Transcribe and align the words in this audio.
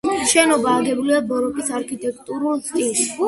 შენობა 0.29 0.71
აგებულია 0.77 1.19
ბაროკოს 1.33 1.69
არქიტექტურულ 1.81 2.65
სტილში. 2.71 3.07